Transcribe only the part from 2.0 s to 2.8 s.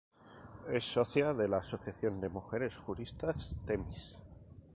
de mujeres